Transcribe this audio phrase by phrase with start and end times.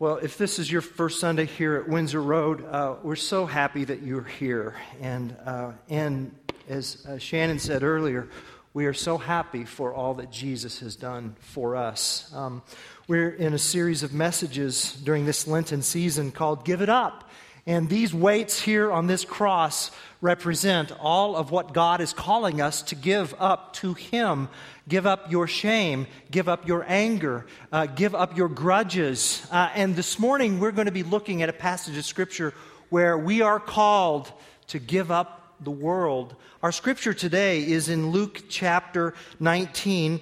[0.00, 3.84] Well, if this is your first Sunday here at Windsor Road, uh, we're so happy
[3.84, 4.74] that you're here.
[5.02, 6.34] And, uh, and
[6.70, 8.26] as uh, Shannon said earlier,
[8.72, 12.32] we are so happy for all that Jesus has done for us.
[12.34, 12.62] Um,
[13.08, 17.28] we're in a series of messages during this Lenten season called Give It Up.
[17.70, 22.82] And these weights here on this cross represent all of what God is calling us
[22.82, 24.48] to give up to Him.
[24.88, 29.46] Give up your shame, give up your anger, uh, give up your grudges.
[29.52, 32.54] Uh, and this morning we're going to be looking at a passage of Scripture
[32.88, 34.32] where we are called
[34.66, 36.34] to give up the world.
[36.64, 40.18] Our Scripture today is in Luke chapter 19.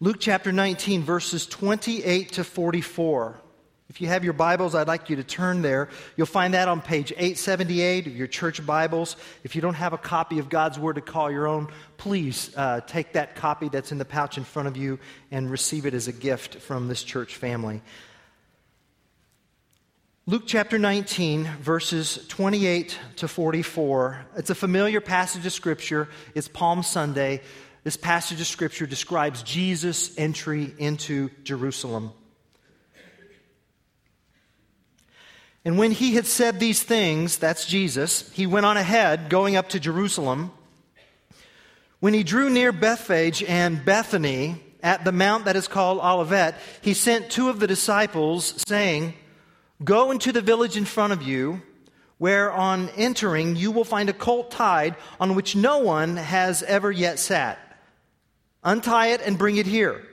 [0.00, 3.41] Luke chapter 19, verses 28 to 44.
[3.92, 5.90] If you have your Bibles, I'd like you to turn there.
[6.16, 9.16] You'll find that on page 878 of your church Bibles.
[9.44, 11.68] If you don't have a copy of God's Word to call your own,
[11.98, 14.98] please uh, take that copy that's in the pouch in front of you
[15.30, 17.82] and receive it as a gift from this church family.
[20.24, 24.24] Luke chapter 19, verses 28 to 44.
[24.38, 26.08] It's a familiar passage of Scripture.
[26.34, 27.42] It's Palm Sunday.
[27.84, 32.14] This passage of Scripture describes Jesus' entry into Jerusalem.
[35.64, 39.68] And when he had said these things, that's Jesus, he went on ahead, going up
[39.70, 40.50] to Jerusalem.
[42.00, 46.94] When he drew near Bethphage and Bethany at the mount that is called Olivet, he
[46.94, 49.14] sent two of the disciples, saying,
[49.84, 51.62] Go into the village in front of you,
[52.18, 56.90] where on entering you will find a colt tied on which no one has ever
[56.90, 57.58] yet sat.
[58.64, 60.04] Untie it and bring it here.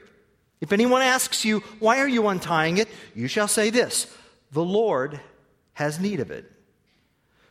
[0.62, 2.88] If anyone asks you, Why are you untying it?
[3.16, 4.06] you shall say this
[4.52, 5.20] The Lord
[5.80, 6.46] has need of it.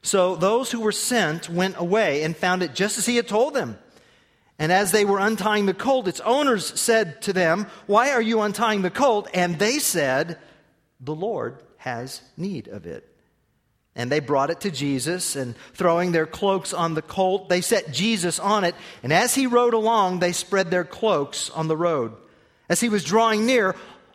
[0.03, 3.55] So those who were sent went away and found it just as he had told
[3.55, 3.79] them.
[4.59, 8.43] And as they were untying the colt, its owners said to them, Why are you
[8.43, 9.29] untying the colt?
[9.33, 10.37] And they said,
[11.01, 13.11] The Lord has need of it.
[13.97, 17.93] And they brought it to Jesus, and throwing their cloaks on the colt, they set
[17.93, 18.75] Jesus on it.
[19.03, 22.13] And as he rode along, they spread their cloaks on the road.
[22.69, 23.75] As he was drawing near,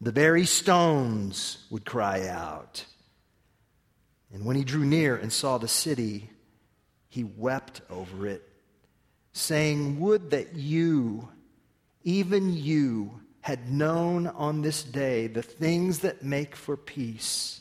[0.00, 2.84] the very stones would cry out.
[4.32, 6.30] And when he drew near and saw the city,
[7.08, 8.42] he wept over it,
[9.32, 11.28] saying, Would that you,
[12.04, 17.60] even you, had known on this day the things that make for peace.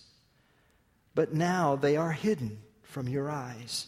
[1.13, 3.85] But now they are hidden from your eyes.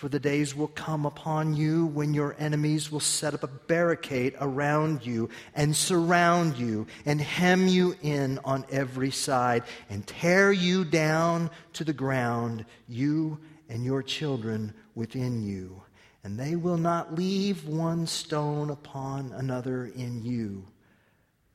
[0.00, 4.34] For the days will come upon you when your enemies will set up a barricade
[4.40, 10.86] around you and surround you and hem you in on every side and tear you
[10.86, 15.82] down to the ground, you and your children within you.
[16.24, 20.64] And they will not leave one stone upon another in you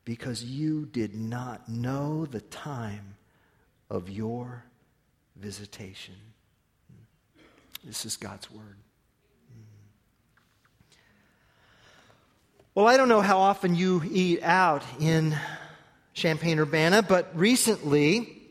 [0.03, 3.16] because you did not know the time
[3.89, 4.66] of your
[5.35, 6.13] visitation.
[7.85, 8.78] This is God's Word.
[12.73, 15.38] Well, I don't know how often you eat out in
[16.13, 18.41] Champaign Urbana, but recently,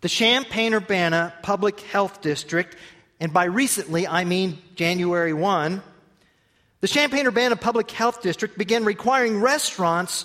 [0.00, 2.76] the Champaign Urbana Public Health District,
[3.18, 5.82] and by recently I mean January 1,
[6.82, 10.24] the Champaign Urbana Public Health District began requiring restaurants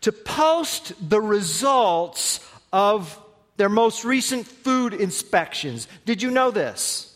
[0.00, 2.40] to post the results
[2.72, 3.16] of
[3.58, 5.86] their most recent food inspections.
[6.04, 7.13] Did you know this?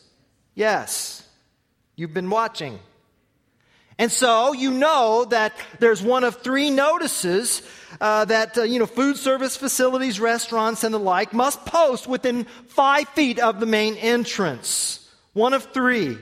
[0.58, 1.24] Yes,
[1.94, 2.80] you've been watching.
[3.96, 7.62] And so you know that there's one of three notices
[8.00, 12.42] uh, that uh, you know food service facilities, restaurants, and the like must post within
[12.66, 15.08] five feet of the main entrance.
[15.32, 16.18] One of three.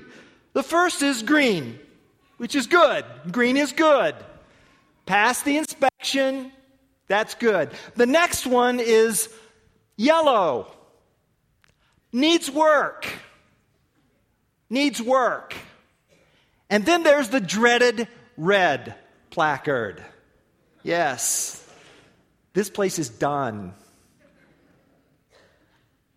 [0.52, 1.78] The first is green,
[2.36, 3.06] which is good.
[3.32, 4.14] Green is good.
[5.06, 6.52] Pass the inspection.
[7.08, 7.70] That's good.
[7.94, 9.30] The next one is
[9.96, 10.70] yellow.
[12.12, 13.08] Needs work
[14.68, 15.54] needs work.
[16.68, 18.94] And then there's the dreaded red
[19.30, 20.02] placard.
[20.82, 21.62] Yes,
[22.52, 23.74] this place is done.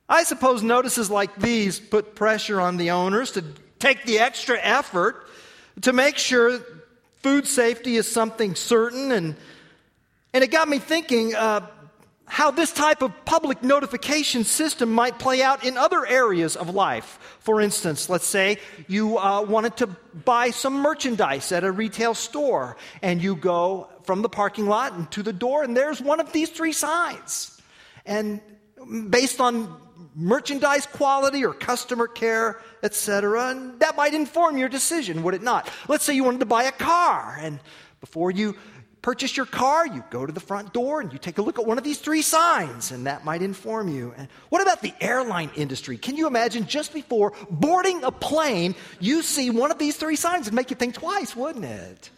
[0.07, 3.43] I suppose notices like these put pressure on the owners to
[3.77, 5.27] take the extra effort
[5.81, 6.59] to make sure
[7.21, 9.11] food safety is something certain.
[9.11, 9.35] And,
[10.33, 11.67] and it got me thinking uh,
[12.29, 17.37] how this type of public notification system might play out in other areas of life.
[17.39, 19.87] For instance, let's say you uh, wanted to
[20.25, 25.09] buy some merchandise at a retail store, and you go from the parking lot and
[25.11, 27.59] to the door, and there's one of these three signs.
[28.05, 28.41] And
[29.09, 29.75] based on
[30.15, 35.67] merchandise quality or customer care, etc., and that might inform your decision, would it not?
[35.87, 37.59] Let's say you wanted to buy a car, and
[38.01, 38.55] before you
[39.09, 41.65] purchase your car, you go to the front door and you take a look at
[41.65, 44.13] one of these three signs, and that might inform you.
[44.15, 45.97] And what about the airline industry?
[45.97, 50.45] Can you imagine just before boarding a plane, you see one of these three signs
[50.45, 52.11] and make you think twice, wouldn't it?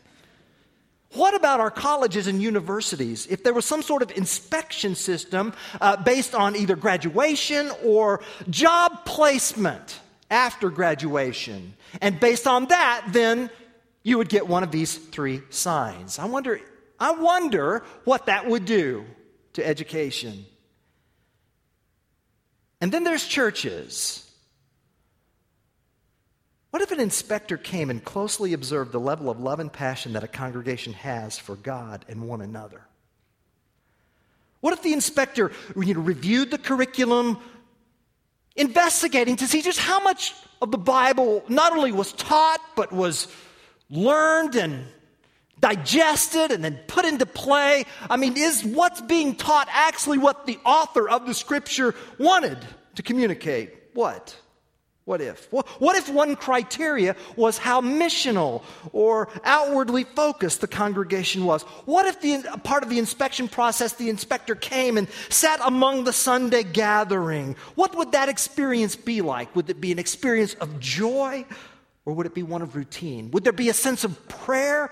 [1.13, 3.25] What about our colleges and universities?
[3.25, 9.05] If there was some sort of inspection system uh, based on either graduation or job
[9.05, 9.97] placement
[10.29, 13.49] after graduation, and based on that, then
[14.03, 16.19] you would get one of these three signs.
[16.19, 16.59] I wonder
[17.01, 19.06] I wonder what that would do
[19.53, 20.45] to education.
[22.80, 24.31] And then there's churches.
[26.69, 30.24] What if an inspector came and closely observed the level of love and passion that
[30.24, 32.81] a congregation has for God and one another?
[34.59, 37.39] What if the inspector you know, reviewed the curriculum,
[38.56, 43.27] investigating to see just how much of the Bible not only was taught, but was
[43.89, 44.86] learned and
[45.61, 47.85] digested and then put into play?
[48.09, 52.57] I mean, is what's being taught actually what the author of the scripture wanted
[52.95, 53.73] to communicate?
[53.93, 54.35] What?
[55.05, 55.51] What if?
[55.51, 58.61] What if one criteria was how missional
[58.93, 61.63] or outwardly focused the congregation was?
[61.85, 66.13] What if the part of the inspection process, the inspector came and sat among the
[66.13, 67.55] Sunday gathering?
[67.73, 69.55] What would that experience be like?
[69.55, 71.45] Would it be an experience of joy
[72.05, 73.31] or would it be one of routine?
[73.31, 74.91] Would there be a sense of prayer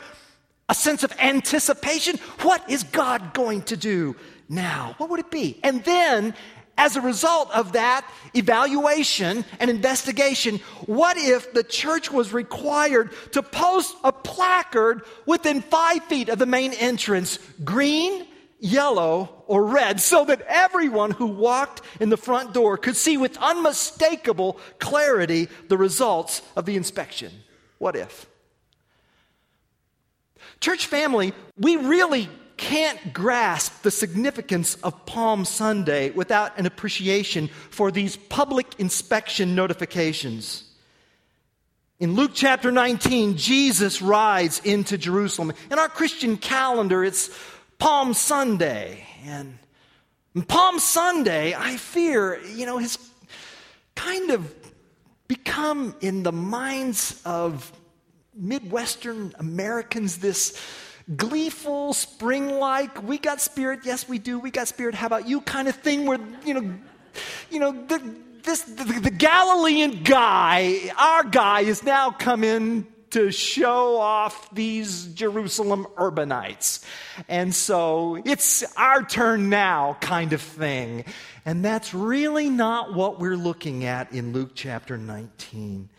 [0.70, 2.18] a sense of anticipation.
[2.42, 4.16] What is God going to do
[4.48, 4.94] now?
[4.98, 5.60] What would it be?
[5.64, 6.36] And then,
[6.78, 13.44] as a result of that evaluation and investigation, what if the church was required to
[13.44, 18.26] post a placard within five feet of the main entrance, green,
[18.60, 23.38] yellow, or red, so that everyone who walked in the front door could see with
[23.38, 27.32] unmistakable clarity the results of the inspection?
[27.80, 28.29] What if?
[30.60, 37.90] Church family, we really can't grasp the significance of Palm Sunday without an appreciation for
[37.90, 40.66] these public inspection notifications.
[42.00, 45.54] In Luke chapter 19, Jesus rides into Jerusalem.
[45.72, 47.30] In our Christian calendar, it's
[47.78, 49.06] Palm Sunday.
[49.26, 49.58] And
[50.48, 52.98] Palm Sunday, I fear, you know, has
[53.96, 54.54] kind of
[55.28, 57.72] become in the minds of
[58.40, 60.60] Midwestern Americans this
[61.16, 65.42] gleeful, spring like, we got spirit, yes, we do, we got spirit, how about you
[65.42, 66.74] kind of thing where, you know,
[67.50, 73.32] you know, the, this, the, the Galilean guy, our guy, is now come in to
[73.32, 76.86] show off these Jerusalem urbanites.
[77.28, 81.06] And so it's our turn now, kind of thing.
[81.46, 85.90] And that's really not what we're looking at in Luke chapter 19.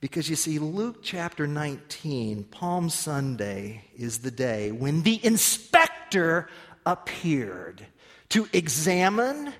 [0.00, 6.48] Because you see, Luke chapter 19, Palm Sunday, is the day when the inspector
[6.86, 7.84] appeared
[8.28, 9.52] to examine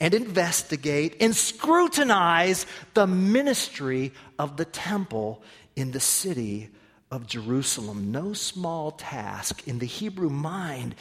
[0.00, 5.42] and investigate and scrutinize the ministry of the temple
[5.76, 6.70] in the city
[7.12, 8.10] of Jerusalem.
[8.10, 9.66] No small task.
[9.68, 10.96] In the Hebrew mind,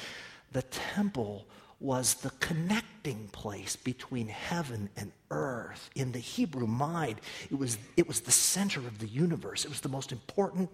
[0.52, 1.48] the temple
[1.84, 5.90] was the connecting place between heaven and earth.
[5.96, 7.20] In the Hebrew mind,
[7.52, 10.70] it was, it was the center of the universe, it was the most important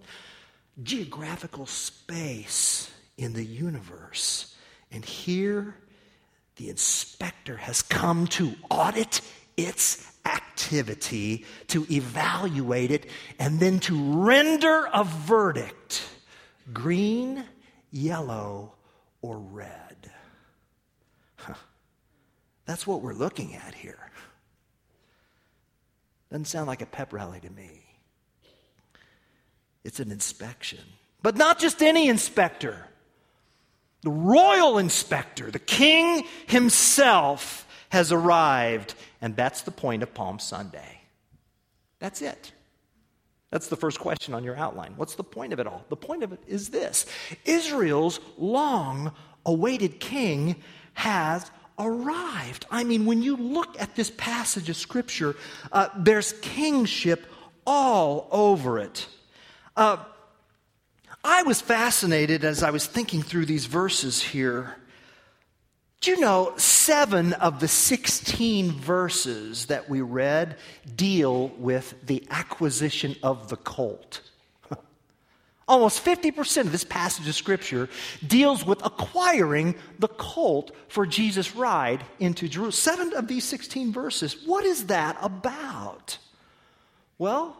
[0.83, 4.55] geographical space in the universe.
[4.91, 5.75] And here,
[6.57, 9.21] the inspector has come to audit
[9.57, 16.07] its activity, to evaluate it, and then to render a verdict
[16.71, 17.43] green,
[17.91, 18.73] yellow,
[19.23, 19.88] or red.
[22.69, 24.11] That's what we're looking at here.
[26.29, 27.81] Doesn't sound like a pep rally to me.
[29.83, 30.77] It's an inspection.
[31.23, 32.85] But not just any inspector,
[34.03, 41.01] the royal inspector, the king himself has arrived, and that's the point of Palm Sunday.
[41.97, 42.51] That's it.
[43.49, 44.93] That's the first question on your outline.
[44.95, 45.85] What's the point of it all?
[45.89, 47.07] The point of it is this
[47.45, 49.11] Israel's long
[49.43, 50.57] awaited king
[50.93, 51.49] has
[51.79, 52.65] arrived.
[52.69, 55.35] I mean, when you look at this passage of Scripture,
[55.71, 57.25] uh, there's kingship
[57.65, 59.07] all over it.
[59.75, 59.97] Uh,
[61.23, 64.75] I was fascinated as I was thinking through these verses here
[66.01, 70.55] Do you know seven of the 16 verses that we read
[70.95, 74.21] deal with the acquisition of the colt?
[75.69, 77.89] Almost 50% of this passage of Scripture
[78.25, 82.97] deals with acquiring the colt for Jesus' ride into Jerusalem.
[82.97, 86.17] Seven of these 16 verses, what is that about?
[87.19, 87.55] Well,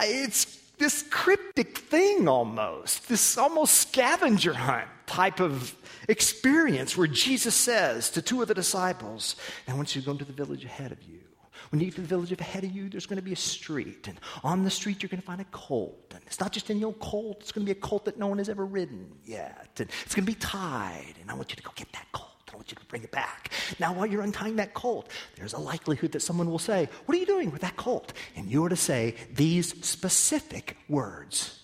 [0.00, 0.44] it's
[0.78, 5.74] this cryptic thing almost, this almost scavenger hunt type of
[6.08, 9.34] experience where Jesus says to two of the disciples,
[9.66, 11.25] I want you to go into the village ahead of you.
[11.70, 14.08] When you get to the village ahead of you, there's going to be a street.
[14.08, 16.12] And on the street, you're going to find a colt.
[16.14, 18.26] And it's not just any old colt, it's going to be a colt that no
[18.26, 19.70] one has ever ridden yet.
[19.78, 21.14] And it's going to be tied.
[21.20, 22.30] And I want you to go get that colt.
[22.52, 23.50] I want you to bring it back.
[23.78, 27.18] Now, while you're untying that colt, there's a likelihood that someone will say, What are
[27.18, 28.12] you doing with that colt?
[28.36, 31.62] And you're to say these specific words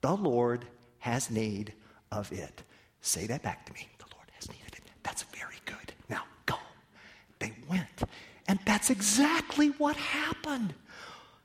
[0.00, 0.66] The Lord
[0.98, 1.72] has need
[2.12, 2.62] of it.
[3.00, 3.88] Say that back to me.
[3.98, 4.82] The Lord has need of it.
[5.02, 5.94] That's very good.
[6.08, 6.56] Now, go.
[7.38, 8.02] They went.
[8.50, 10.74] And that's exactly what happened.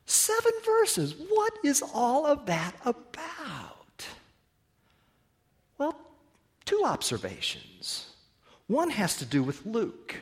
[0.08, 1.14] Seven verses.
[1.30, 4.08] What is all of that about?
[5.78, 5.96] Well,
[6.66, 8.10] two observations.
[8.66, 10.16] One has to do with Luke.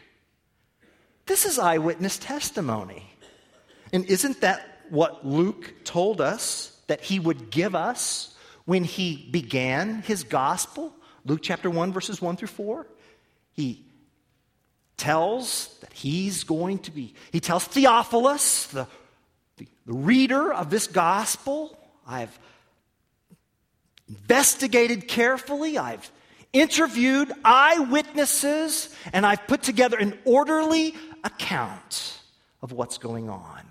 [1.26, 3.10] This is eyewitness testimony.
[3.94, 8.36] And isn't that what Luke told us that he would give us
[8.66, 10.94] when he began his gospel?
[11.24, 12.86] Luke chapter 1, verses 1 through 4.
[13.54, 13.86] He
[14.98, 18.88] tells that he's going to be, he tells Theophilus, the,
[19.58, 22.38] the, the reader of this gospel, I've
[24.08, 26.12] investigated carefully, I've
[26.52, 32.20] interviewed eyewitnesses, and I've put together an orderly account
[32.62, 33.62] of what's going on.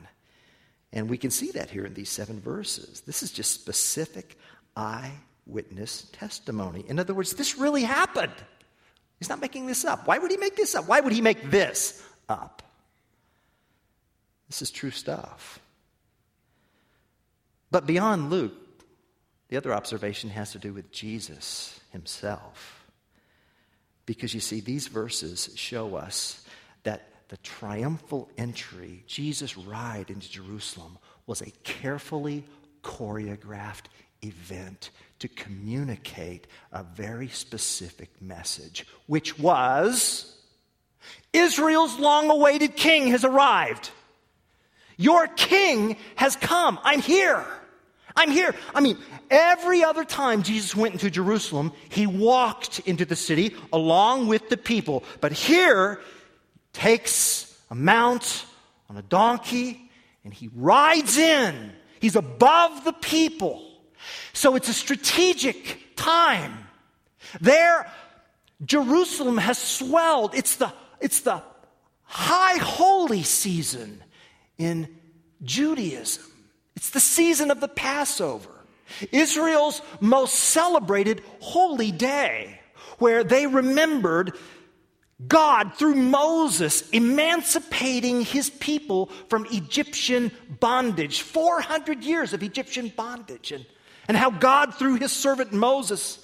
[0.93, 3.01] And we can see that here in these seven verses.
[3.03, 4.37] This is just specific
[4.77, 6.85] eyewitness testimony.
[6.87, 8.35] In other words, this really happened.
[9.23, 10.09] He's not making this up.
[10.09, 10.89] Why would he make this up?
[10.89, 12.61] Why would he make this up?
[14.49, 15.61] This is true stuff.
[17.71, 18.53] But beyond Luke,
[19.47, 22.85] the other observation has to do with Jesus himself.
[24.07, 26.45] Because you see, these verses show us
[26.83, 30.99] that the triumphal entry, Jesus' ride into Jerusalem,
[31.29, 32.43] was a carefully
[32.83, 33.85] choreographed
[34.23, 40.37] event to communicate a very specific message, which was
[41.33, 43.91] Israel's long awaited king has arrived.
[44.97, 46.79] Your king has come.
[46.83, 47.45] I'm here.
[48.15, 48.55] I'm here.
[48.75, 48.99] I mean,
[49.31, 54.57] every other time Jesus went into Jerusalem, he walked into the city along with the
[54.57, 55.03] people.
[55.21, 55.99] But here,
[56.73, 58.47] takes a mount
[58.89, 59.91] on a donkey
[60.25, 61.73] and he rides in.
[62.01, 63.63] He's above the people.
[64.33, 66.67] So it's a strategic time.
[67.41, 67.91] There,
[68.65, 70.35] Jerusalem has swelled.
[70.35, 71.43] It's the, it's the
[72.05, 74.03] high holy season
[74.59, 74.89] in
[75.43, 76.25] Judaism.
[76.77, 78.51] It's the season of the Passover,
[79.11, 82.61] Israel's most celebrated holy day,
[82.99, 84.37] where they remembered
[85.27, 93.65] God, through Moses, emancipating his people from Egyptian bondage, 400 years of Egyptian bondage, and,
[94.13, 96.19] and how God, through his servant Moses,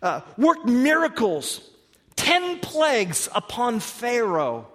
[0.00, 1.60] uh, worked miracles,
[2.14, 4.68] 10 plagues upon Pharaoh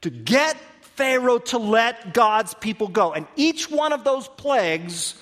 [0.00, 3.12] to get Pharaoh to let God's people go.
[3.12, 5.14] And each one of those plagues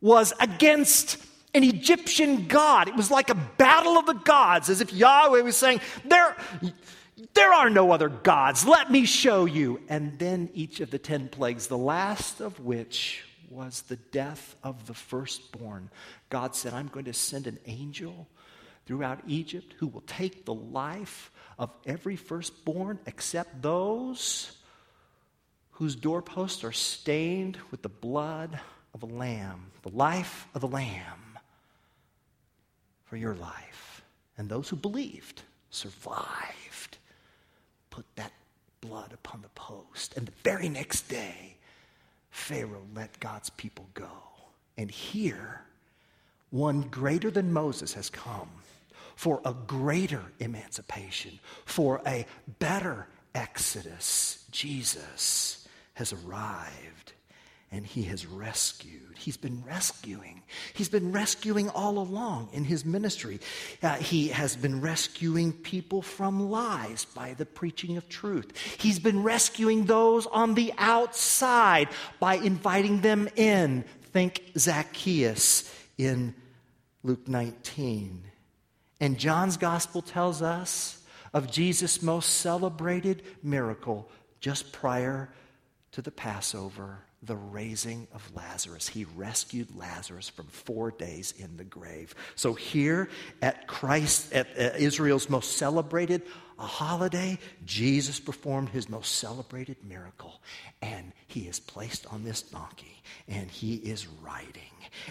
[0.00, 1.16] was against
[1.54, 2.86] an Egyptian god.
[2.86, 6.36] It was like a battle of the gods, as if Yahweh was saying, There,
[7.34, 8.64] there are no other gods.
[8.64, 9.80] Let me show you.
[9.88, 14.86] And then each of the ten plagues, the last of which was the death of
[14.86, 15.90] the firstborn.
[16.30, 18.26] God said, I'm going to send an angel
[18.86, 24.56] throughout Egypt who will take the life of every firstborn except those
[25.72, 28.58] whose doorposts are stained with the blood
[28.94, 31.38] of a lamb, the life of the lamb
[33.04, 34.02] for your life.
[34.38, 36.98] And those who believed survived,
[37.90, 38.32] put that
[38.80, 40.16] blood upon the post.
[40.16, 41.56] And the very next day,
[42.32, 44.08] Pharaoh let God's people go.
[44.78, 45.60] And here,
[46.50, 48.48] one greater than Moses has come
[49.14, 52.26] for a greater emancipation, for a
[52.58, 54.46] better exodus.
[54.50, 57.12] Jesus has arrived
[57.72, 59.16] and he has rescued.
[59.16, 60.42] He's been rescuing.
[60.74, 63.40] He's been rescuing all along in his ministry.
[63.82, 68.54] Uh, he has been rescuing people from lies by the preaching of truth.
[68.78, 71.88] He's been rescuing those on the outside
[72.20, 73.84] by inviting them in.
[74.12, 76.34] Think Zacchaeus in
[77.02, 78.22] Luke 19.
[79.00, 81.02] And John's gospel tells us
[81.32, 84.10] of Jesus' most celebrated miracle
[84.40, 85.30] just prior
[85.92, 88.88] to the Passover, the raising of Lazarus.
[88.88, 92.14] He rescued Lazarus from four days in the grave.
[92.34, 93.08] So here
[93.40, 96.22] at Christ, at Israel's most celebrated
[96.62, 100.40] a holiday, Jesus performed his most celebrated miracle.
[100.80, 104.62] And he is placed on this donkey and he is riding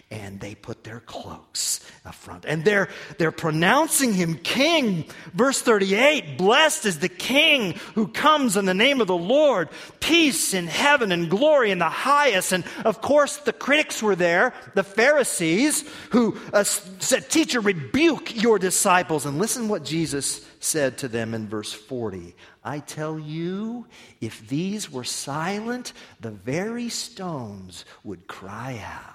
[0.10, 2.46] and they put their cloaks up front.
[2.46, 5.06] And they're, they're pronouncing him king.
[5.34, 9.70] Verse 38 Blessed is the king who comes in the name of the Lord.
[10.00, 12.52] Peace in heaven and glory in the highest.
[12.52, 18.60] And of course, the critics were there, the Pharisees, who uh, said, Teacher, rebuke your
[18.60, 19.26] disciples.
[19.26, 23.88] And listen what Jesus said to them in verse 40 I tell you,
[24.22, 29.12] if these were silent, the very stones would cry out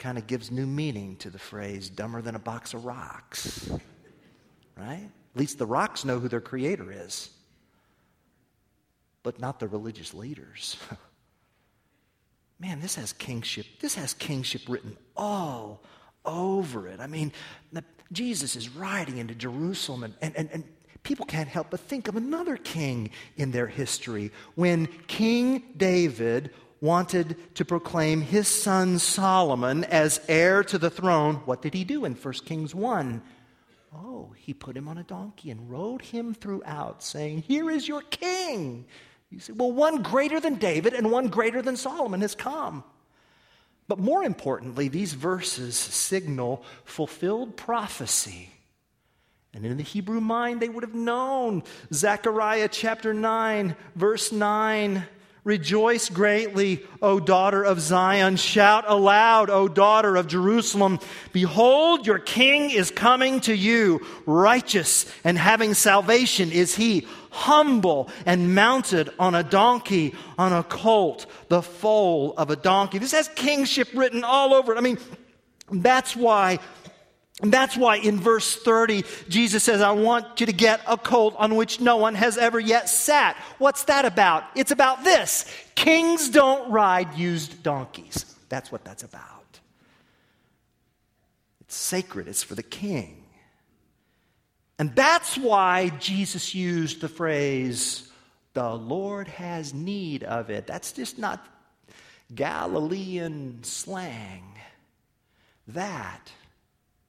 [0.00, 3.70] kind of gives new meaning to the phrase dumber than a box of rocks.
[4.76, 5.10] Right?
[5.34, 7.30] At least the rocks know who their creator is,
[9.22, 10.76] but not the religious leaders.
[12.58, 13.66] Man, this has kingship.
[13.80, 15.82] This has kingship written all
[16.24, 16.98] over it.
[16.98, 17.32] I mean,
[18.12, 20.64] Jesus is riding into Jerusalem, and, and, and, and
[21.02, 26.50] people can't help but think of another king in their history when King David
[26.80, 32.04] wanted to proclaim his son Solomon as heir to the throne, what did he do
[32.04, 33.22] in 1 Kings 1?
[33.94, 38.02] Oh, he put him on a donkey and rode him throughout, saying, Here is your
[38.02, 38.86] king.
[39.30, 42.84] You say, Well, one greater than David and one greater than Solomon has come.
[43.90, 48.50] But more importantly, these verses signal fulfilled prophecy.
[49.52, 51.64] And in the Hebrew mind, they would have known.
[51.92, 55.04] Zechariah chapter 9, verse 9
[55.44, 58.36] Rejoice greatly, O daughter of Zion.
[58.36, 60.98] Shout aloud, O daughter of Jerusalem.
[61.32, 64.06] Behold, your king is coming to you.
[64.26, 71.24] Righteous and having salvation is he, humble and mounted on a donkey, on a colt,
[71.48, 72.98] the foal of a donkey.
[72.98, 74.78] This has kingship written all over it.
[74.78, 74.98] I mean,
[75.72, 76.58] that's why
[77.42, 81.34] and that's why in verse 30, Jesus says, I want you to get a colt
[81.38, 83.36] on which no one has ever yet sat.
[83.58, 84.44] What's that about?
[84.54, 88.36] It's about this kings don't ride used donkeys.
[88.50, 89.60] That's what that's about.
[91.62, 93.24] It's sacred, it's for the king.
[94.78, 98.10] And that's why Jesus used the phrase,
[98.54, 100.66] the Lord has need of it.
[100.66, 101.46] That's just not
[102.34, 104.58] Galilean slang.
[105.68, 106.30] That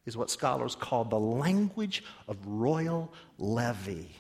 [0.06, 4.16] is what scholars call the language of royal levy.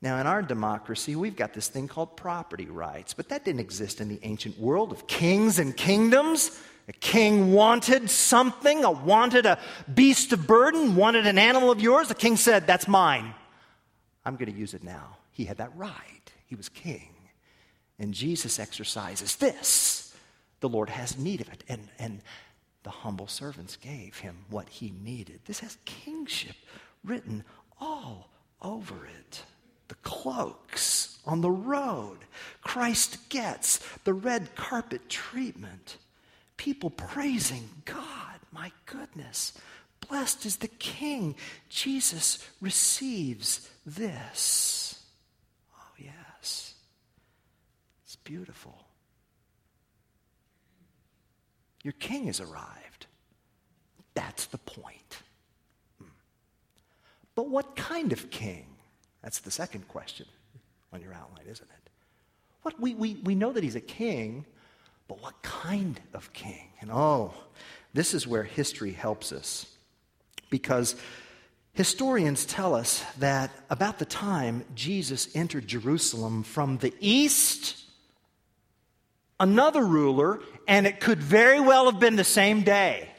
[0.00, 4.00] Now, in our democracy, we've got this thing called property rights, but that didn't exist
[4.00, 6.60] in the ancient world of kings and kingdoms.
[6.88, 9.60] A king wanted something, a wanted a
[9.94, 12.08] beast of burden, wanted an animal of yours.
[12.08, 13.32] The king said, That's mine.
[14.24, 15.16] I'm going to use it now.
[15.30, 16.32] He had that right.
[16.46, 17.08] He was king.
[17.98, 20.14] And Jesus exercises this.
[20.60, 21.62] The Lord has need of it.
[21.68, 22.20] And, and
[22.82, 25.40] the humble servants gave him what he needed.
[25.44, 26.56] This has kingship
[27.04, 27.44] written
[27.80, 29.42] all over it.
[29.88, 32.18] The cloaks on the road.
[32.62, 35.98] Christ gets the red carpet treatment.
[36.56, 38.38] People praising God.
[38.52, 39.52] My goodness.
[40.08, 41.34] Blessed is the King.
[41.68, 45.02] Jesus receives this.
[45.76, 46.74] Oh, yes.
[48.04, 48.86] It's beautiful.
[51.82, 53.06] Your king has arrived.
[54.14, 55.18] That's the point.
[55.98, 56.08] Hmm.
[57.34, 58.66] But what kind of king?
[59.22, 60.26] That's the second question
[60.92, 61.90] on your outline, isn't it?
[62.62, 64.44] What, we, we, we know that he's a king,
[65.08, 66.68] but what kind of king?
[66.80, 67.34] And oh,
[67.92, 69.66] this is where history helps us.
[70.50, 70.96] Because
[71.72, 77.81] historians tell us that about the time Jesus entered Jerusalem from the east,
[79.42, 83.10] another ruler, and it could very well have been the same day.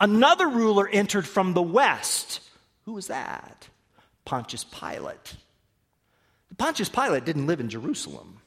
[0.00, 2.40] Another ruler entered from the west.
[2.86, 3.68] Who was that?
[4.24, 5.36] Pontius Pilate.
[6.56, 8.40] Pontius Pilate didn't live in Jerusalem.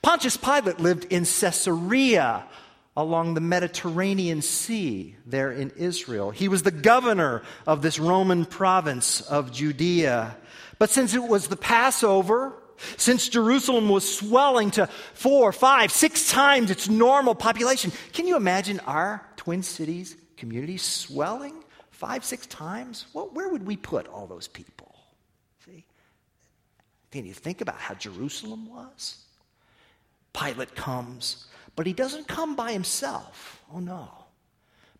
[0.00, 2.46] Pontius Pilate lived in Caesarea
[2.96, 6.30] along the Mediterranean Sea there in Israel.
[6.30, 10.38] He was the governor of this Roman province of Judea.
[10.78, 12.54] But since it was the Passover,
[12.96, 18.80] since Jerusalem was swelling to four, five, six times its normal population, can you imagine
[18.80, 23.06] our Twin Cities community swelling five, six times?
[23.12, 24.94] Well, where would we put all those people?
[25.64, 25.84] See?
[27.10, 29.24] Can you think about how Jerusalem was?
[30.32, 33.62] Pilate comes, but he doesn't come by himself.
[33.72, 34.23] Oh no.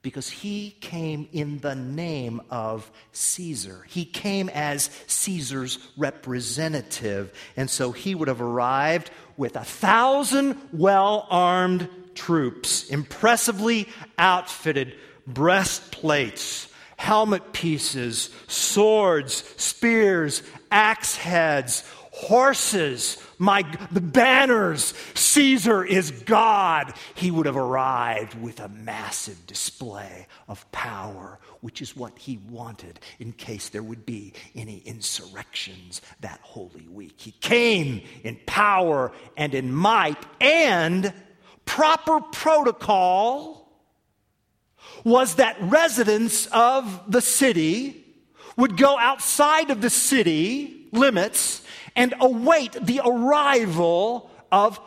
[0.05, 3.85] Because he came in the name of Caesar.
[3.89, 7.33] He came as Caesar's representative.
[7.57, 13.89] And so he would have arrived with a thousand well armed troops, impressively
[14.19, 14.95] outfitted,
[15.27, 26.95] breastplates, helmet pieces, swords, spears, axe heads, horses, my the banners, Caesar is God.
[27.15, 33.01] He would have arrived with a massive display of power, which is what he wanted
[33.19, 37.15] in case there would be any insurrections that holy week.
[37.17, 41.13] He came in power and in might and
[41.65, 43.65] proper protocol
[45.03, 48.05] was that residents of the city
[48.57, 51.64] would go outside of the city limits
[51.97, 54.81] and await the arrival of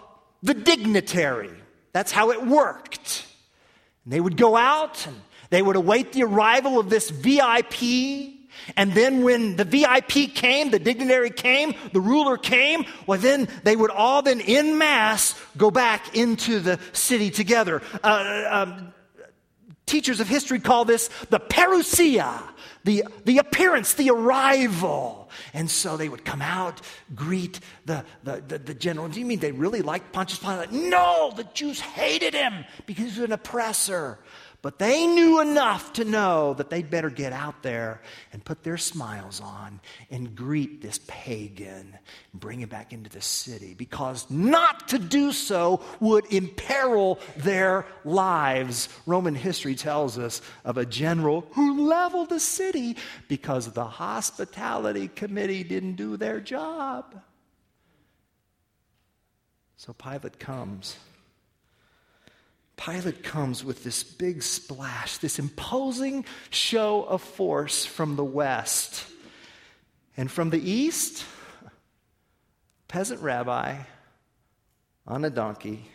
[0.44, 1.52] the dignitary.
[1.94, 3.26] That's how it worked.
[4.04, 5.16] And they would go out and
[5.50, 8.36] they would await the arrival of this VIP.
[8.76, 13.76] And then when the VIP came, the dignitary came, the ruler came, well, then they
[13.76, 17.82] would all then in mass go back into the city together.
[18.04, 18.94] Uh, um,
[19.86, 22.44] teachers of history call this the parousia,
[22.84, 25.27] the, the appearance, the arrival.
[25.54, 26.82] And so they would come out,
[27.16, 29.08] greet the, the, the, the general.
[29.08, 30.72] Do you mean they really liked Pontius Pilate?
[30.72, 34.20] No, the Jews hated him because he was an oppressor.
[34.64, 38.02] But they knew enough to know that they'd better get out there
[38.34, 41.96] and put their smiles on and greet this pagan
[42.32, 47.86] and bring him back into the city because not to do so would imperil their
[48.04, 48.90] lives.
[49.06, 55.64] Roman history tells us of a general who leveled the city because the hospitality committee
[55.64, 57.22] didn't do their job.
[59.78, 60.98] So Pilate comes
[62.78, 69.06] Pilate comes with this big splash, this imposing show of force from the west.
[70.16, 71.26] And from the east,
[72.88, 73.78] peasant rabbi
[75.08, 75.90] on a donkey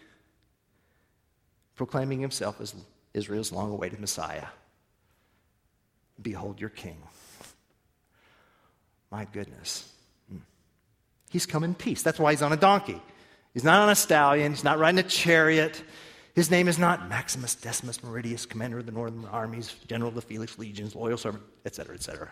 [1.77, 2.75] proclaiming himself as
[3.15, 4.47] Israel's long awaited Messiah.
[6.21, 6.99] Behold your king.
[9.11, 9.91] My goodness.
[10.31, 10.39] Hmm.
[11.31, 12.03] He's come in peace.
[12.03, 13.01] That's why he's on a donkey.
[13.55, 15.83] He's not on a stallion, he's not riding a chariot.
[16.35, 20.23] His name is not Maximus Decimus Meridius, commander of the northern armies, general of the
[20.23, 22.31] Felix legions, loyal servant, etc., etc.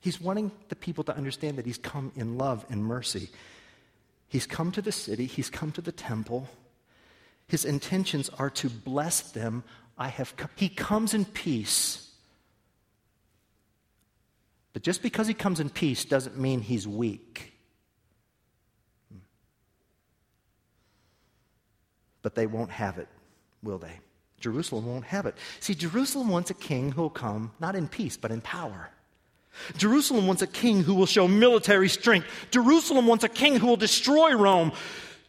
[0.00, 3.28] He's wanting the people to understand that he's come in love and mercy.
[4.28, 6.48] He's come to the city, he's come to the temple.
[7.48, 9.62] His intentions are to bless them.
[9.98, 10.50] I have come.
[10.56, 12.10] He comes in peace.
[14.72, 17.55] But just because he comes in peace doesn't mean he's weak.
[22.26, 23.06] But they won't have it,
[23.62, 24.00] will they?
[24.40, 25.36] Jerusalem won't have it.
[25.60, 28.90] See, Jerusalem wants a king who will come not in peace, but in power.
[29.76, 32.26] Jerusalem wants a king who will show military strength.
[32.50, 34.72] Jerusalem wants a king who will destroy Rome.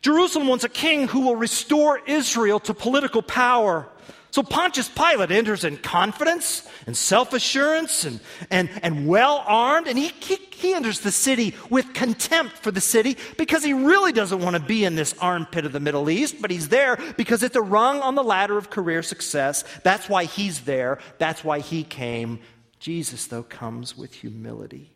[0.02, 3.88] Jerusalem wants a king who will restore Israel to political power.
[4.32, 8.20] So Pontius Pilate enters in confidence and self assurance and,
[8.52, 12.82] and, and well armed, and he, he, he enters the city with contempt for the
[12.82, 16.42] city because he really doesn't want to be in this armpit of the Middle East,
[16.42, 19.64] but he's there because it's a rung on the ladder of career success.
[19.84, 22.40] That's why he's there, that's why he came.
[22.80, 24.94] Jesus, though, comes with humility.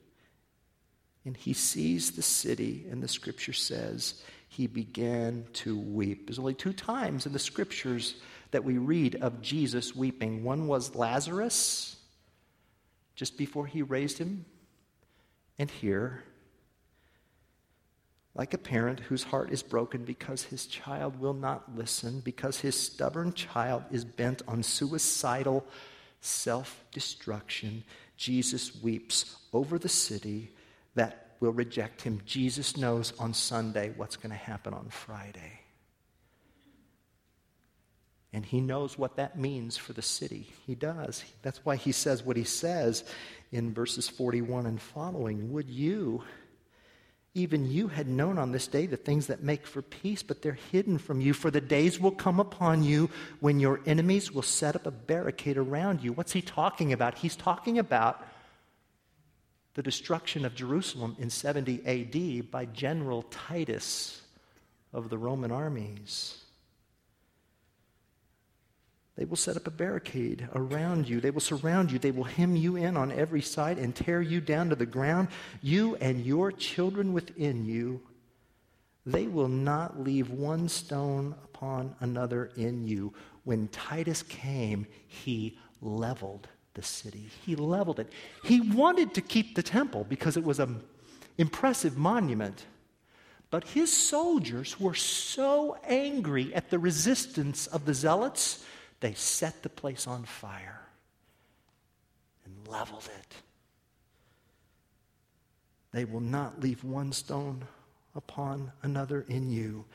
[1.25, 6.27] And he sees the city, and the scripture says he began to weep.
[6.27, 8.15] There's only two times in the scriptures
[8.51, 10.43] that we read of Jesus weeping.
[10.43, 11.95] One was Lazarus,
[13.15, 14.43] just before he raised him,
[15.57, 16.25] and here,
[18.35, 22.77] like a parent whose heart is broken because his child will not listen, because his
[22.77, 25.65] stubborn child is bent on suicidal
[26.19, 27.85] self destruction,
[28.17, 30.51] Jesus weeps over the city
[30.95, 32.21] that will reject him.
[32.25, 35.59] Jesus knows on Sunday what's going to happen on Friday.
[38.31, 40.47] And he knows what that means for the city.
[40.65, 41.25] He does.
[41.41, 43.03] That's why he says what he says
[43.51, 45.51] in verses 41 and following.
[45.51, 46.23] Would you,
[47.33, 50.57] even you, had known on this day the things that make for peace, but they're
[50.71, 51.33] hidden from you.
[51.33, 53.09] For the days will come upon you
[53.41, 56.13] when your enemies will set up a barricade around you.
[56.13, 57.17] What's he talking about?
[57.17, 58.25] He's talking about
[59.73, 64.21] the destruction of Jerusalem in 70 AD by General Titus
[64.93, 66.37] of the Roman armies.
[69.15, 71.21] They will set up a barricade around you.
[71.21, 71.99] They will surround you.
[71.99, 75.27] They will hem you in on every side and tear you down to the ground,
[75.61, 78.01] you and your children within you.
[79.05, 83.13] they will not leave one stone upon another in you.
[83.43, 87.29] When Titus came, he leveled the city.
[87.45, 88.11] He leveled it.
[88.43, 90.81] He wanted to keep the temple because it was an
[91.37, 92.65] impressive monument.
[93.49, 98.63] But his soldiers were so angry at the resistance of the zealots,
[99.01, 100.87] they set the place on fire
[102.45, 103.35] and leveled it.
[105.91, 107.65] They will not leave one stone
[108.15, 109.85] upon another in you.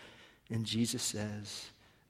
[0.51, 1.67] And Jesus says,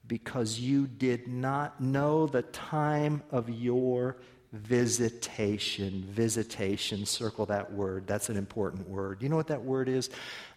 [0.07, 4.17] Because you did not know the time of your
[4.53, 6.05] visitation.
[6.09, 8.07] Visitation, circle that word.
[8.07, 9.23] That's an important word.
[9.23, 10.11] You know what that word is?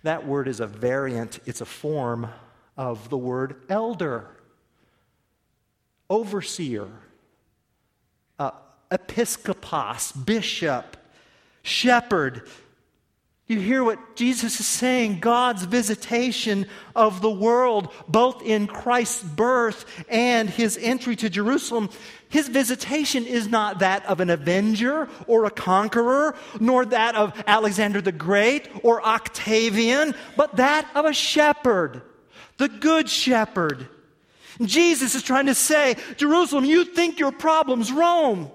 [0.04, 2.28] That word is a variant, it's a form
[2.78, 4.28] of the word elder,
[6.10, 6.88] overseer,
[8.40, 8.52] uh,
[8.90, 10.96] episkopos, bishop,
[11.62, 12.48] shepherd.
[13.50, 19.86] You hear what Jesus is saying God's visitation of the world, both in Christ's birth
[20.08, 21.90] and his entry to Jerusalem.
[22.30, 28.02] His visitation is not that of an avenger or a conqueror, nor that of Alexander
[28.02, 32.04] the Great or Octavian, but that of a shepherd,
[32.58, 33.90] the good shepherd.
[34.62, 38.52] Jesus is trying to say, Jerusalem, you think your problem's Rome.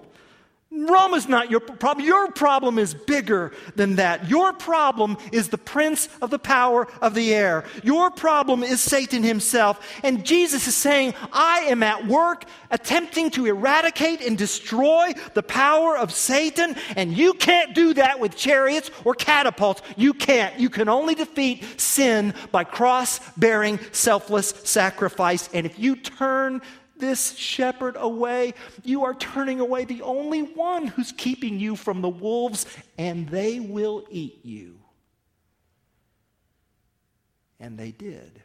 [0.77, 2.05] Rome is not your problem.
[2.05, 4.29] Your problem is bigger than that.
[4.29, 7.65] Your problem is the prince of the power of the air.
[7.85, 9.81] Your problem is Satan himself.
[10.03, 15.97] And Jesus is saying, I am at work attempting to eradicate and destroy the power
[15.97, 16.75] of Satan.
[16.97, 19.81] And you can't do that with chariots or catapults.
[19.97, 20.59] You can't.
[20.59, 25.49] You can only defeat sin by cross bearing, selfless sacrifice.
[25.55, 26.63] And if you turn
[26.98, 32.09] this shepherd away, you are turning away the only one who's keeping you from the
[32.09, 32.66] wolves,
[32.98, 34.78] and they will eat you.
[37.61, 38.42] And they did.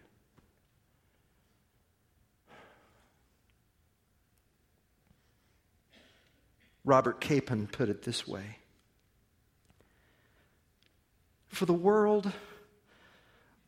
[6.85, 8.57] Robert Capon put it this way
[11.49, 12.31] For the world,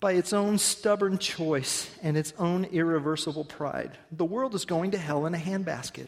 [0.02, 3.98] by its own stubborn choice and its own irreversible pride.
[4.12, 6.08] The world is going to hell in a handbasket.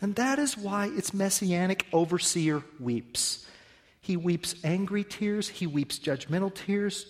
[0.00, 3.46] And that is why its messianic overseer weeps.
[4.00, 7.06] He weeps angry tears, he weeps judgmental tears.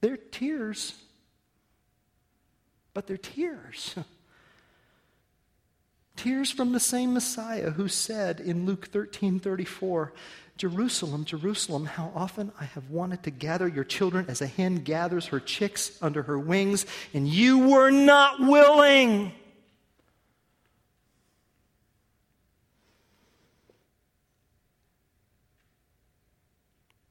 [0.00, 0.94] They're tears,
[2.94, 3.96] but they're tears.
[6.16, 10.12] tears from the same Messiah who said in Luke 13 34,
[10.60, 15.28] Jerusalem, Jerusalem, how often I have wanted to gather your children as a hen gathers
[15.28, 19.32] her chicks under her wings, and you were not willing.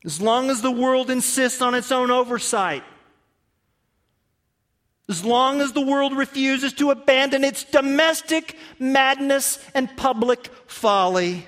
[0.05, 2.83] As long as the world insists on its own oversight,
[5.07, 11.47] as long as the world refuses to abandon its domestic madness and public folly,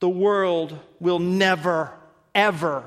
[0.00, 1.92] the world will never,
[2.34, 2.84] ever,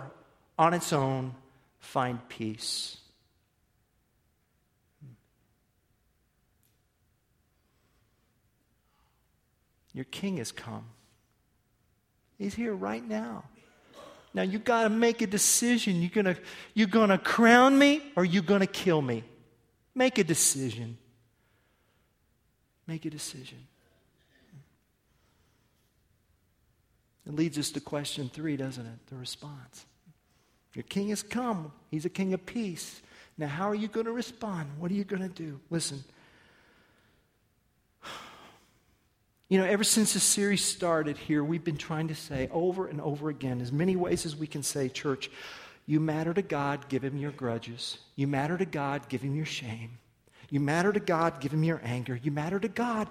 [0.58, 1.34] on its own,
[1.80, 2.98] find peace.
[9.94, 10.86] Your king has come.
[12.38, 13.44] He's here right now.
[14.34, 16.02] Now you got to make a decision.
[16.02, 16.38] You're going to
[16.74, 19.24] you're going to crown me or you're going to kill me?
[19.96, 20.98] Make a decision.
[22.88, 23.58] Make a decision.
[27.30, 29.08] It leads us to question three, doesn't it?
[29.08, 29.86] The response.
[30.74, 33.02] Your king has come, he's a king of peace.
[33.38, 34.68] Now, how are you going to respond?
[34.80, 35.60] What are you going to do?
[35.70, 36.04] Listen.
[39.48, 43.00] You know, ever since this series started here, we've been trying to say over and
[43.00, 45.32] over again, as many ways as we can say, church,
[45.86, 48.00] you matter to God, give him your grudges.
[48.16, 49.98] You matter to God, give him your shame.
[50.50, 52.20] You matter to God, give him your anger.
[52.22, 53.08] You matter to God,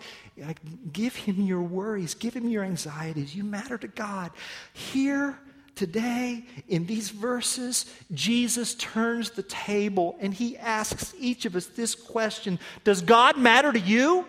[0.92, 3.34] give him your worries, give him your anxieties.
[3.34, 4.32] You matter to God.
[4.72, 5.38] Here,
[5.76, 11.94] today, in these verses, Jesus turns the table and he asks each of us this
[11.94, 14.26] question Does God matter to you?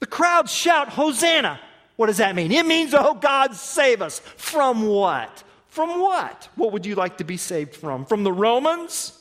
[0.00, 1.60] The crowds shout, Hosanna.
[1.96, 2.50] What does that mean?
[2.50, 4.18] It means, oh God, save us.
[4.18, 5.43] From what?
[5.74, 6.48] From what?
[6.54, 8.04] What would you like to be saved from?
[8.04, 9.20] From the Romans?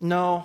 [0.00, 0.44] No.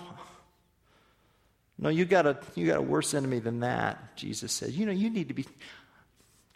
[1.78, 4.76] No, you got a you got a worse enemy than that, Jesus says.
[4.76, 5.46] You know, you need to be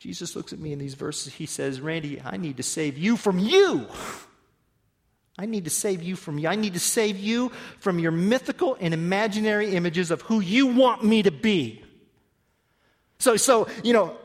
[0.01, 1.33] Jesus looks at me in these verses.
[1.33, 3.87] He says, Randy, I need to save you from you.
[5.39, 6.49] I need to save you from you.
[6.49, 11.05] I need to save you from your mythical and imaginary images of who you want
[11.05, 11.85] me to be.
[13.21, 14.17] So, so you know,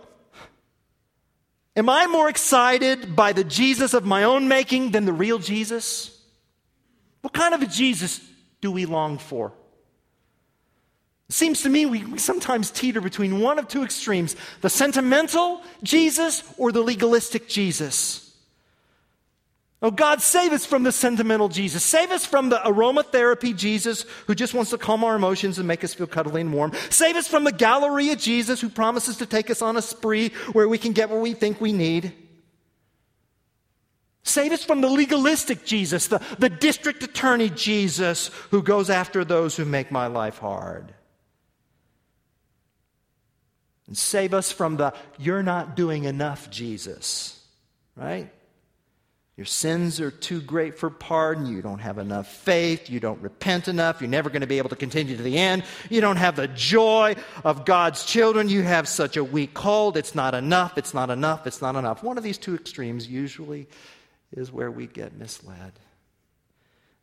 [1.76, 6.18] Am I more excited by the Jesus of my own making than the real Jesus?
[7.22, 8.20] What kind of a Jesus
[8.60, 9.54] do we long for?
[11.30, 15.62] It seems to me we, we sometimes teeter between one of two extremes the sentimental
[15.82, 18.31] Jesus or the legalistic Jesus.
[19.84, 21.84] Oh, God, save us from the sentimental Jesus.
[21.84, 25.84] Save us from the aromatherapy Jesus who just wants to calm our emotions and make
[25.84, 26.72] us feel cuddly and warm.
[26.92, 30.70] Save us from the Galleria Jesus who promises to take us on a spree where
[30.70, 32.14] we can get what we think we need.
[34.22, 39.56] Save us from the legalistic Jesus, the, the district attorney Jesus who goes after those
[39.56, 40.94] who make my life hard.
[43.88, 47.44] And save us from the you're not doing enough Jesus,
[47.96, 48.32] right?
[49.42, 51.48] Your sins are too great for pardon.
[51.48, 52.92] You don't have enough faith.
[52.92, 54.00] You don't repent enough.
[54.00, 55.64] You're never going to be able to continue to the end.
[55.90, 58.50] You don't have the joy of God's children.
[58.50, 59.98] You have such a weak hold.
[59.98, 60.78] It's not enough.
[60.78, 61.48] It's not enough.
[61.48, 62.04] It's not enough.
[62.04, 63.68] One of these two extremes usually
[64.32, 65.72] is where we get misled.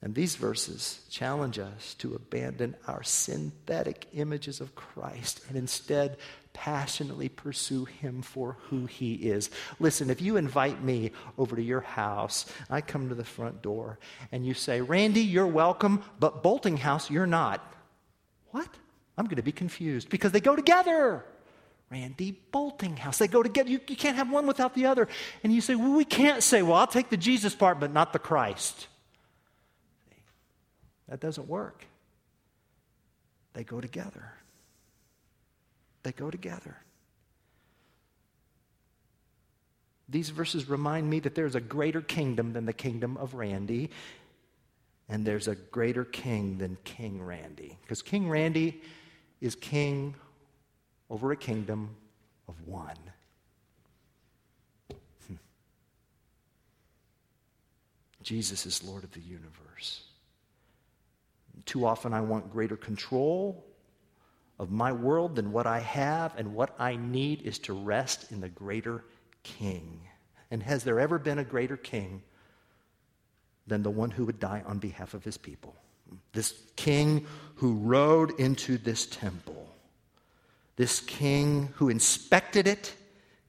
[0.00, 6.18] And these verses challenge us to abandon our synthetic images of Christ and instead
[6.58, 9.48] passionately pursue him for who he is.
[9.78, 14.00] Listen, if you invite me over to your house, I come to the front door
[14.32, 17.64] and you say, Randy, you're welcome, but Bolting House, you're not.
[18.50, 18.68] What?
[19.16, 21.24] I'm going to be confused because they go together.
[21.90, 23.18] Randy Bolting House.
[23.18, 23.70] They go together.
[23.70, 25.06] You, you can't have one without the other.
[25.44, 28.12] And you say, well, we can't say, well, I'll take the Jesus part, but not
[28.12, 28.88] the Christ.
[31.08, 31.84] That doesn't work.
[33.52, 34.32] They go together.
[36.08, 36.74] They go together.
[40.08, 43.90] These verses remind me that there's a greater kingdom than the kingdom of Randy,
[45.06, 47.76] and there's a greater king than King Randy.
[47.82, 48.80] Because King Randy
[49.42, 50.14] is king
[51.10, 51.94] over a kingdom
[52.48, 52.96] of one.
[55.26, 55.34] Hmm.
[58.22, 60.04] Jesus is Lord of the universe.
[61.66, 63.62] Too often I want greater control
[64.58, 68.40] of my world than what I have, and what I need is to rest in
[68.40, 69.04] the greater
[69.42, 70.00] King.
[70.50, 72.22] And has there ever been a greater King
[73.66, 75.76] than the one who would die on behalf of his people?
[76.32, 79.68] This King who rode into this temple,
[80.76, 82.94] this King who inspected it,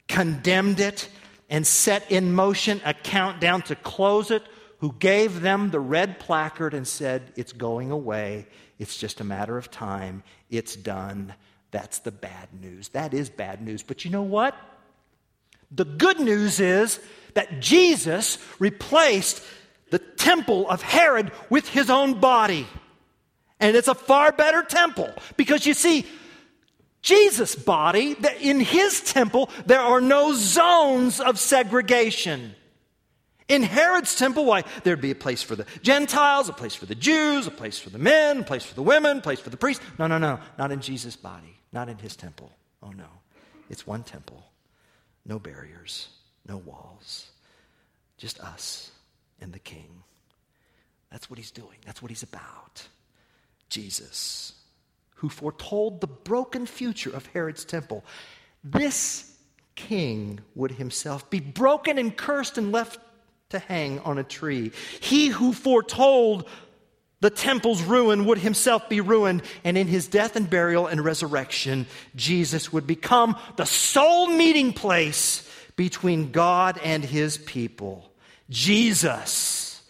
[0.07, 1.09] condemned it,
[1.49, 4.43] and set in motion a countdown to close it,
[4.79, 8.47] who gave them the red placard and said, It's going away.
[8.77, 10.23] It's just a matter of time.
[10.49, 11.33] It's done.
[11.71, 12.89] That's the bad news.
[12.89, 13.83] That is bad news.
[13.83, 14.55] But you know what?
[15.71, 16.99] The good news is
[17.35, 19.43] that Jesus replaced
[19.91, 22.67] the temple of Herod with his own body.
[23.59, 26.05] And it's a far better temple because you see,
[27.01, 32.55] Jesus' body, in his temple, there are no zones of segregation.
[33.49, 34.63] In Herod's temple, why?
[34.83, 37.89] There'd be a place for the Gentiles, a place for the Jews, a place for
[37.89, 39.83] the men, a place for the women, a place for the priests.
[39.97, 40.39] No, no, no.
[40.57, 42.51] Not in Jesus' body, not in his temple.
[42.83, 43.07] Oh, no.
[43.69, 44.45] It's one temple.
[45.25, 46.09] No barriers,
[46.47, 47.31] no walls.
[48.17, 48.91] Just us
[49.41, 50.03] and the King.
[51.12, 52.88] That's what he's doing, that's what he's about.
[53.69, 54.53] Jesus,
[55.15, 58.03] who foretold the broken future of Herod's temple.
[58.63, 59.35] This
[59.75, 62.99] king would himself be broken and cursed and left
[63.49, 64.71] to hang on a tree.
[64.99, 66.47] He who foretold
[67.21, 71.85] the temple's ruin would himself be ruined, and in his death and burial and resurrection,
[72.15, 78.09] Jesus would become the sole meeting place between God and his people.
[78.49, 79.81] Jesus,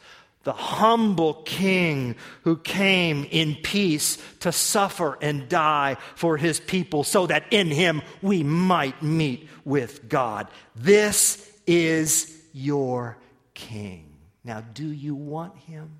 [0.44, 7.28] the humble king who came in peace to suffer and die for his people so
[7.28, 10.48] that in him we might meet with God.
[10.76, 13.18] This is your
[13.60, 14.16] king.
[14.44, 16.00] Now, do you want him?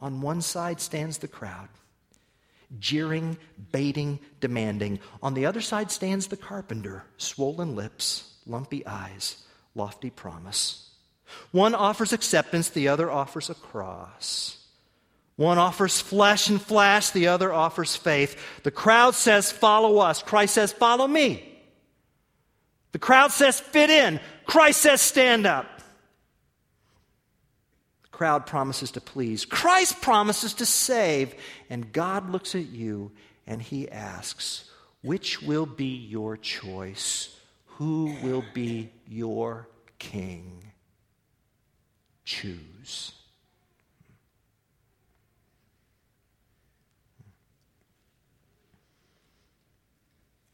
[0.00, 1.68] On one side stands the crowd,
[2.78, 3.36] jeering,
[3.72, 5.00] baiting, demanding.
[5.22, 9.42] On the other side stands the carpenter, swollen lips, lumpy eyes,
[9.74, 10.90] lofty promise.
[11.50, 14.58] One offers acceptance, the other offers a cross.
[15.36, 18.36] One offers flesh and flash, the other offers faith.
[18.64, 20.22] The crowd says, Follow us.
[20.22, 21.47] Christ says, Follow me.
[22.92, 24.20] The crowd says, fit in.
[24.46, 25.66] Christ says, stand up.
[28.02, 29.44] The crowd promises to please.
[29.44, 31.34] Christ promises to save.
[31.68, 33.12] And God looks at you
[33.46, 34.70] and he asks,
[35.02, 37.38] which will be your choice?
[37.76, 39.68] Who will be your
[39.98, 40.64] king?
[42.24, 43.12] Choose.